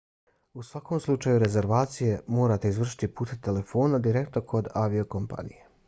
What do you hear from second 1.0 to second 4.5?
slučaju rezervaciju morate izvršiti putem telefona direktno